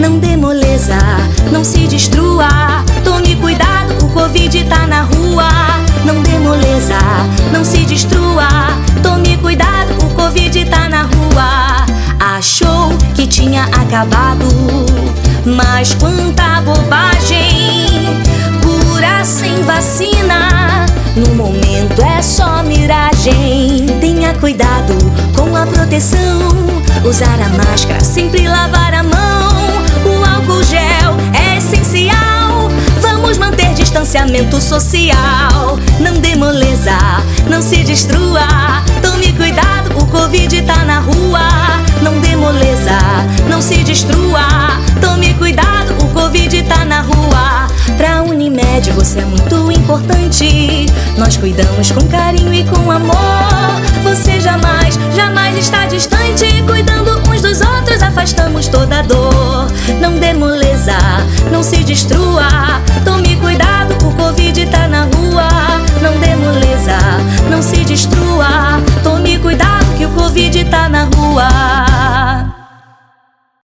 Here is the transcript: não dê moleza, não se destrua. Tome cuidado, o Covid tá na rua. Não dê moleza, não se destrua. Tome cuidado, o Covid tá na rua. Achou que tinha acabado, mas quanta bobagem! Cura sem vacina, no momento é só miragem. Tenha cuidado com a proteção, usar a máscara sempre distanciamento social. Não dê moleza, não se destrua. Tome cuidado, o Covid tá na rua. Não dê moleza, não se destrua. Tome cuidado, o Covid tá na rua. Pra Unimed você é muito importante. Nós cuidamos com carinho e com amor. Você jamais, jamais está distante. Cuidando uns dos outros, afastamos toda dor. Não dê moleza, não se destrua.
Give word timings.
não 0.00 0.18
dê 0.18 0.34
moleza, 0.36 0.96
não 1.52 1.62
se 1.62 1.86
destrua. 1.86 2.48
Tome 3.04 3.36
cuidado, 3.36 4.02
o 4.02 4.08
Covid 4.08 4.64
tá 4.64 4.86
na 4.86 5.02
rua. 5.02 5.48
Não 6.04 6.22
dê 6.22 6.38
moleza, 6.38 6.98
não 7.52 7.62
se 7.62 7.84
destrua. 7.84 8.48
Tome 9.02 9.36
cuidado, 9.36 9.92
o 10.02 10.14
Covid 10.14 10.64
tá 10.64 10.88
na 10.88 11.02
rua. 11.02 11.86
Achou 12.18 12.96
que 13.14 13.26
tinha 13.26 13.64
acabado, 13.64 14.46
mas 15.44 15.94
quanta 15.94 16.62
bobagem! 16.62 18.22
Cura 18.62 19.24
sem 19.24 19.62
vacina, 19.62 20.86
no 21.14 21.34
momento 21.34 22.02
é 22.02 22.22
só 22.22 22.62
miragem. 22.62 23.86
Tenha 24.00 24.32
cuidado 24.34 24.94
com 25.36 25.54
a 25.54 25.66
proteção, 25.66 26.48
usar 27.04 27.38
a 27.40 27.48
máscara 27.50 28.02
sempre 28.04 28.39
distanciamento 34.00 34.58
social. 34.60 35.78
Não 36.00 36.14
dê 36.14 36.34
moleza, 36.34 36.96
não 37.48 37.60
se 37.60 37.84
destrua. 37.84 38.46
Tome 39.02 39.32
cuidado, 39.34 39.98
o 39.98 40.06
Covid 40.06 40.62
tá 40.62 40.84
na 40.86 41.00
rua. 41.00 41.40
Não 42.02 42.18
dê 42.20 42.34
moleza, 42.34 42.98
não 43.48 43.60
se 43.60 43.84
destrua. 43.84 44.40
Tome 45.02 45.34
cuidado, 45.34 45.92
o 46.02 46.08
Covid 46.08 46.62
tá 46.62 46.84
na 46.86 47.02
rua. 47.02 47.68
Pra 47.98 48.22
Unimed 48.22 48.90
você 48.92 49.20
é 49.20 49.24
muito 49.24 49.70
importante. 49.70 50.86
Nós 51.18 51.36
cuidamos 51.36 51.90
com 51.90 52.06
carinho 52.08 52.54
e 52.54 52.64
com 52.64 52.90
amor. 52.90 53.80
Você 54.02 54.40
jamais, 54.40 54.98
jamais 55.14 55.58
está 55.58 55.84
distante. 55.84 56.46
Cuidando 56.66 57.20
uns 57.30 57.42
dos 57.42 57.60
outros, 57.60 58.02
afastamos 58.02 58.66
toda 58.66 59.02
dor. 59.02 59.70
Não 60.00 60.14
dê 60.14 60.32
moleza, 60.32 60.96
não 61.52 61.62
se 61.62 61.84
destrua. 61.84 62.29